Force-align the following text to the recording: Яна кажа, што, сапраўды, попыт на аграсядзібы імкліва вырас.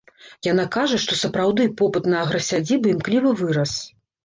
Яна 0.45 0.63
кажа, 0.75 0.97
што, 1.03 1.17
сапраўды, 1.19 1.67
попыт 1.83 2.09
на 2.15 2.23
аграсядзібы 2.25 2.93
імкліва 2.97 3.37
вырас. 3.45 3.79